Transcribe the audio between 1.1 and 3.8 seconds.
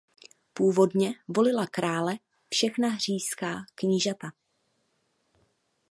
volila krále všechna říšská